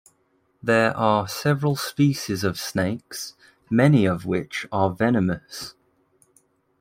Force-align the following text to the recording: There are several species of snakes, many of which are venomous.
There 0.63 0.97
are 0.97 1.27
several 1.27 1.75
species 1.75 2.43
of 2.43 2.59
snakes, 2.59 3.35
many 3.69 4.05
of 4.07 4.25
which 4.25 4.65
are 4.71 4.89
venomous. 4.89 5.75